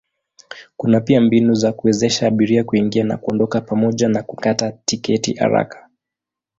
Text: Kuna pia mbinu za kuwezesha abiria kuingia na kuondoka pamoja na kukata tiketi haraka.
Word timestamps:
Kuna 0.77 1.01
pia 1.01 1.21
mbinu 1.21 1.53
za 1.55 1.73
kuwezesha 1.73 2.27
abiria 2.27 2.63
kuingia 2.63 3.03
na 3.03 3.17
kuondoka 3.17 3.61
pamoja 3.61 4.07
na 4.07 4.23
kukata 4.23 4.71
tiketi 4.71 5.33
haraka. 5.33 5.89